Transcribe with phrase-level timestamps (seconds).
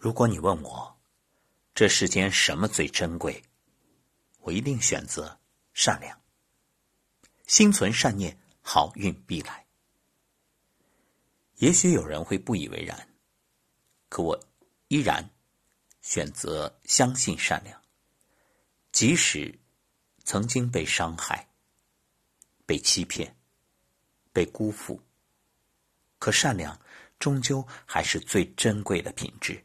[0.00, 0.98] 如果你问我，
[1.74, 3.44] 这世间什么最珍贵，
[4.38, 5.38] 我一定选择
[5.74, 6.18] 善良。
[7.46, 9.66] 心存善念，好运必来。
[11.56, 13.14] 也许有人会不以为然，
[14.08, 14.42] 可我
[14.88, 15.28] 依然
[16.00, 17.78] 选择相信善良，
[18.92, 19.54] 即使
[20.24, 21.46] 曾经被伤害、
[22.64, 23.36] 被欺骗、
[24.32, 24.98] 被辜负，
[26.18, 26.80] 可善良
[27.18, 29.62] 终究还是最珍贵的品质。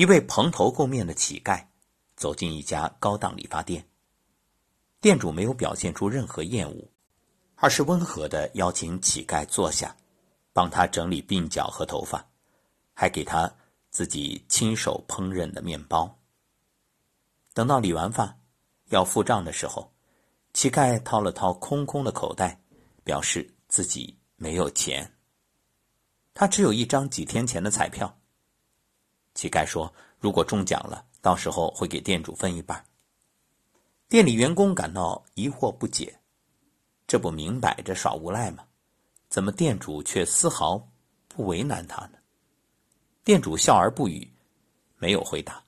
[0.00, 1.62] 一位蓬头垢面的乞丐
[2.16, 3.86] 走进一家高档理发店，
[4.98, 6.88] 店主没有表现出任何厌恶，
[7.56, 9.94] 而是温和的邀请乞丐坐下，
[10.54, 12.26] 帮他整理鬓角和头发，
[12.94, 13.54] 还给他
[13.90, 16.18] 自己亲手烹饪的面包。
[17.52, 18.34] 等到理完发
[18.88, 19.92] 要付账的时候，
[20.54, 22.58] 乞丐掏了掏空空的口袋，
[23.04, 25.14] 表示自己没有钱。
[26.32, 28.16] 他只有一张几天前的彩票。
[29.40, 29.90] 乞丐说
[30.20, 32.84] ：“如果中奖了，到时候会给店主分一半。”
[34.06, 36.20] 店里员工感到疑惑不解
[37.08, 38.66] ：“这不明摆着耍无赖吗？
[39.30, 40.86] 怎么店主却丝毫
[41.26, 42.18] 不为难他呢？”
[43.24, 44.30] 店主笑而不语，
[44.98, 45.64] 没有回答。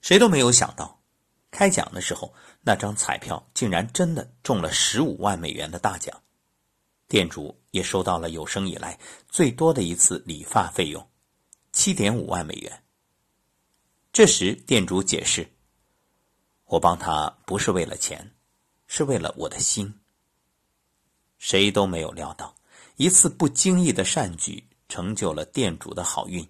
[0.00, 1.00] 谁都没有想到，
[1.52, 6.20] 开奖的时候，那张彩票竟然真的中了十五万美元的大奖。
[7.06, 11.07] 店主也收到了有生以来最多的一次理发费用。
[11.78, 12.82] 七点五万美元。
[14.12, 15.48] 这时，店主解释
[16.66, 18.34] ：“我帮他不是为了钱，
[18.88, 19.94] 是为了我的心。”
[21.38, 22.52] 谁都没有料到，
[22.96, 26.44] 一次不经意的善举成就了店主的好运。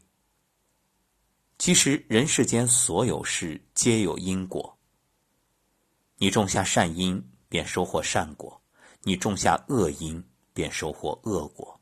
[1.58, 4.78] 其实，人世间所有事皆有因果。
[6.16, 8.58] 你种下善因，便收获善果；
[9.02, 11.77] 你种下恶因，便收获恶果。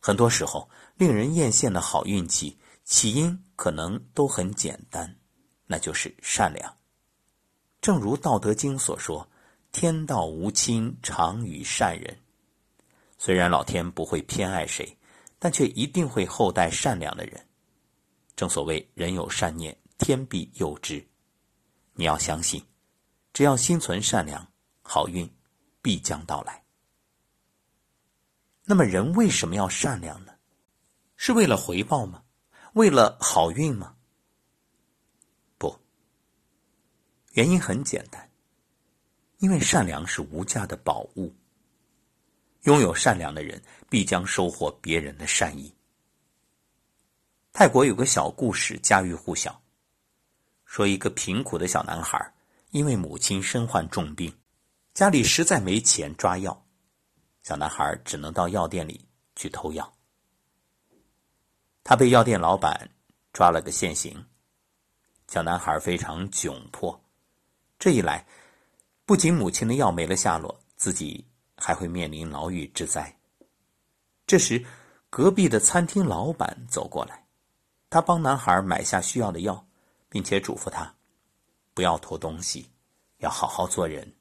[0.00, 0.68] 很多时候。
[0.96, 5.16] 令人艳羡的好运气，起因可能都很简单，
[5.64, 6.76] 那就是善良。
[7.80, 9.26] 正如《道德经》所说
[9.72, 12.18] ：“天道无亲，常与善人。”
[13.16, 14.94] 虽然老天不会偏爱谁，
[15.38, 17.48] 但却一定会厚待善良的人。
[18.36, 21.02] 正所谓“人有善念，天必佑之”。
[21.96, 22.62] 你要相信，
[23.32, 24.46] 只要心存善良，
[24.82, 25.26] 好运
[25.80, 26.59] 必将到来。
[28.70, 30.32] 那么，人为什么要善良呢？
[31.16, 32.22] 是为了回报吗？
[32.74, 33.96] 为了好运吗？
[35.58, 35.76] 不，
[37.32, 38.30] 原因很简单，
[39.38, 41.34] 因为善良是无价的宝物。
[42.62, 45.74] 拥有善良的人，必将收获别人的善意。
[47.52, 49.60] 泰国有个小故事，家喻户晓，
[50.64, 52.32] 说一个贫苦的小男孩，
[52.70, 54.32] 因为母亲身患重病，
[54.94, 56.64] 家里实在没钱抓药，
[57.42, 59.92] 小男孩只能到药店里去偷药。
[61.82, 62.90] 他被药店老板
[63.32, 64.24] 抓了个现行，
[65.26, 67.02] 小男孩非常窘迫。
[67.78, 68.26] 这一来，
[69.06, 73.18] 不仅母亲的药没了下落，自己还会面临牢狱之灾。
[74.26, 74.64] 这时，
[75.08, 77.26] 隔壁的餐厅老板走过来，
[77.88, 79.66] 他帮男孩买下需要的药，
[80.08, 80.94] 并且嘱咐他
[81.72, 82.70] 不要偷东西，
[83.18, 84.14] 要好好做人。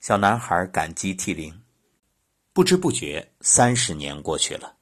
[0.00, 1.62] 小男孩感激涕零。
[2.58, 4.78] 不知不觉，三十年过去了。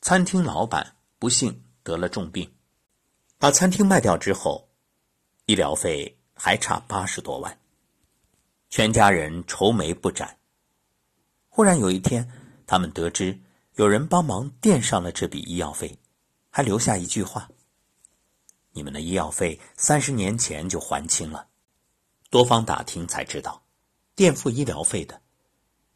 [0.00, 2.52] 餐厅老板不幸得了重病，
[3.38, 4.68] 把餐厅卖掉之后，
[5.46, 7.60] 医疗费还差八十多万，
[8.70, 10.36] 全家人愁眉不展。
[11.48, 12.28] 忽然有一天，
[12.66, 13.38] 他们得知
[13.76, 15.96] 有人帮忙垫上了这笔医药费，
[16.50, 17.48] 还留下一句话
[18.74, 21.46] ：“你们的医药费三十年前就还清了。”
[22.30, 23.62] 多方打听才知道，
[24.16, 25.22] 垫付医疗费的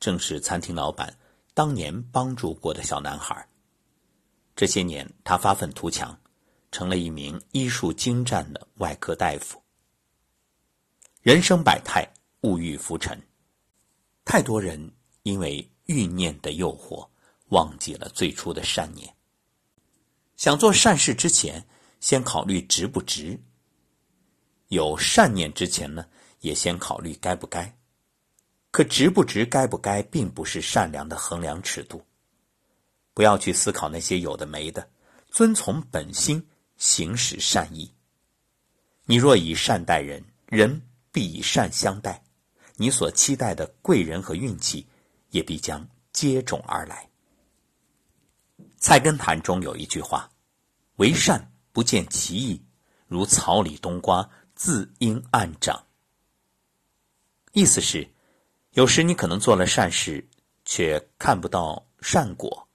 [0.05, 1.17] 正是餐厅老板
[1.55, 3.49] 当年帮助过的小男孩。
[4.55, 6.15] 这些年，他发愤图强，
[6.71, 9.59] 成了一名医术精湛的外科大夫。
[11.23, 12.07] 人生百态，
[12.43, 13.19] 物欲浮沉，
[14.27, 14.93] 太多人
[15.23, 17.09] 因为欲念的诱惑，
[17.49, 19.11] 忘记了最初的善念。
[20.37, 21.67] 想做善事之前，
[22.01, 23.39] 先考虑值不值；
[24.69, 26.07] 有善念之前呢，
[26.41, 27.75] 也先考虑该不该。
[28.75, 32.05] 可值不值、该不该，并不是善良的衡量尺度。
[33.13, 34.91] 不要去思考那些有的没的，
[35.29, 36.45] 遵从本心，
[36.77, 37.89] 行使善意。
[39.05, 40.83] 你若以善待人，人
[41.13, 42.21] 必以善相待，
[42.75, 44.85] 你所期待的贵人和运气，
[45.31, 47.09] 也必将接踵而来。
[48.79, 50.29] 菜根谭中有一句话
[50.99, 52.61] ：“为善不见其意，
[53.07, 55.81] 如草里冬瓜，自应暗长。”
[57.55, 58.05] 意思是，
[58.75, 60.29] 有时你可能做了善事，
[60.65, 62.69] 却看不到善果。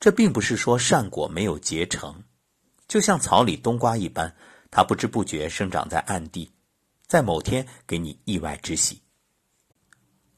[0.00, 2.24] 这并不是说善果没有结成，
[2.88, 4.34] 就像草里冬瓜一般，
[4.70, 6.52] 它不知不觉生长在暗地，
[7.06, 9.00] 在某天给你意外之喜。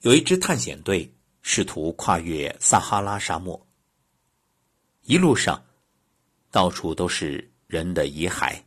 [0.00, 3.66] 有一支探险队试图跨越撒哈拉沙漠，
[5.02, 5.62] 一路上
[6.50, 8.62] 到处都是人的遗骸。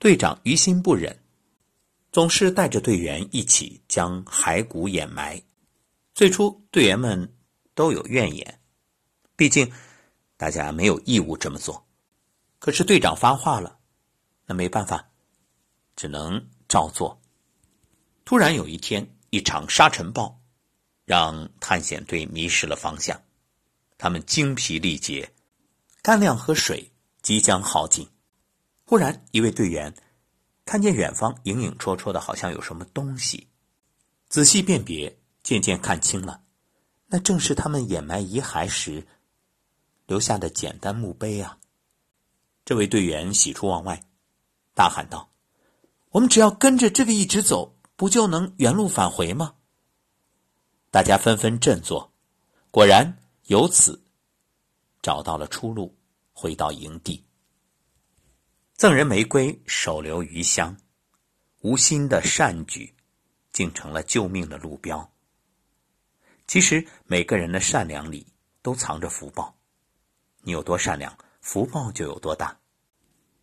[0.00, 1.16] 队长于心不忍，
[2.16, 5.38] 总是带着队员一起将骸骨掩埋。
[6.14, 7.36] 最初，队员们
[7.74, 8.58] 都有怨言。
[9.36, 9.70] 毕竟，
[10.38, 11.86] 大家没有义务这么做。
[12.58, 13.78] 可是队长发话了，
[14.46, 15.10] 那没办法，
[15.94, 17.20] 只能照做。
[18.24, 20.40] 突然有一天，一场沙尘暴
[21.04, 23.20] 让探险队迷失了方向，
[23.98, 25.30] 他们精疲力竭，
[26.00, 26.90] 干粮和水
[27.20, 28.08] 即将耗尽。
[28.86, 29.94] 忽然，一位队员
[30.66, 33.46] 看见远方影影绰绰的，好像有什么东西，
[34.28, 36.42] 仔细辨别，渐渐看清了，
[37.06, 39.06] 那正是他们掩埋遗骸时。
[40.06, 41.58] 留下的简单墓碑啊！
[42.64, 44.04] 这位队员喜出望外，
[44.72, 45.30] 大喊道
[46.10, 49.54] ：“我们只要跟着这个一直走，不就能原路返回吗？”
[50.92, 52.12] 大家纷纷振作，
[52.70, 54.00] 果然由此
[55.02, 55.92] 找到了出路，
[56.32, 57.25] 回到营地。
[58.76, 60.76] 赠人玫瑰，手留余香，
[61.62, 62.94] 无心的善举，
[63.50, 65.10] 竟成了救命的路标。
[66.46, 68.26] 其实每个人的善良里
[68.60, 69.56] 都藏着福报。
[70.42, 72.54] 你有多善良，福报就有多大。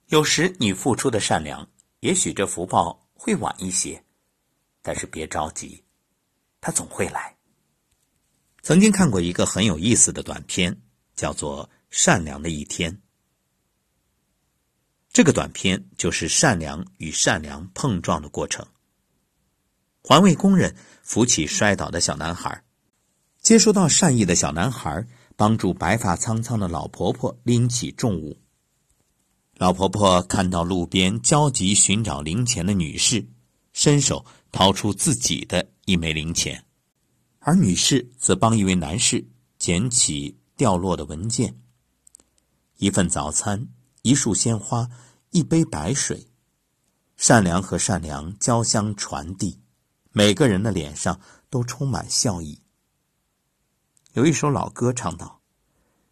[0.09, 1.68] 有时你付出的善良，
[2.01, 4.03] 也许这福报会晚一些，
[4.83, 5.83] 但是别着急，
[6.62, 7.36] 它总会来。
[8.62, 10.79] 曾经看过一个很有意思的短片，
[11.15, 12.91] 叫做《善良的一天》。
[15.13, 18.65] 这个短片就是善良与善良碰撞的过程。
[20.01, 22.63] 环卫工人扶起摔倒的小男孩，
[23.39, 25.07] 接收到善意的小男孩。
[25.36, 28.38] 帮助白发苍苍的老婆婆拎起重物。
[29.57, 33.27] 老婆婆看到路边焦急寻找零钱的女士，
[33.74, 36.63] 伸手掏出自己的一枚零钱，
[37.39, 39.25] 而女士则帮一位男士
[39.57, 41.57] 捡起掉落的文件。
[42.77, 43.68] 一份早餐，
[44.03, 44.89] 一束鲜花，
[45.29, 46.27] 一杯白水，
[47.15, 49.61] 善良和善良交相传递，
[50.11, 52.61] 每个人的脸上都充满笑意。
[54.11, 55.39] 有一首老歌唱道：“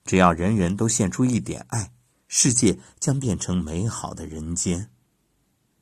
[0.06, 1.92] 只要人人都献出一点爱，
[2.30, 4.90] 世界将变成美好的人间。”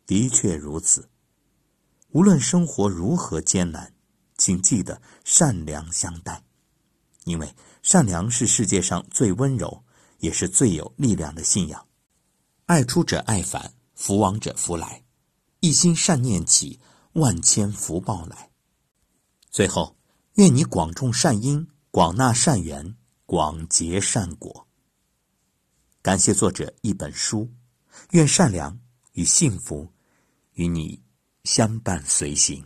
[0.08, 1.08] 的确如此。
[2.10, 3.94] 无论生活如何艰难，
[4.36, 6.44] 请记得善良相待，
[7.26, 7.54] 因为
[7.84, 9.84] 善良是世界上最温柔，
[10.18, 11.86] 也是最有力量的信仰。
[12.70, 15.04] 爱出者爱返，福往者福来。
[15.60, 16.80] 一心善念起，
[17.14, 18.52] 万千福报来。
[19.50, 19.98] 最后，
[20.36, 21.68] 愿你广种善因。
[21.90, 22.96] 广纳善缘，
[23.26, 24.68] 广结善果。
[26.04, 27.52] 感谢作者一本书，
[28.12, 28.80] 愿善良
[29.14, 29.92] 与幸福
[30.54, 31.02] 与你
[31.46, 32.64] 相伴随行。